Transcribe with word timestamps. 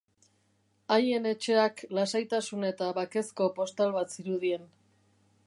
Haien 0.95 1.27
etxeak 1.31 1.83
lasaitasun 1.99 2.67
eta 2.71 2.89
bakezko 3.01 3.51
postal 3.61 3.95
bat 4.01 4.19
zirudien. 4.19 4.67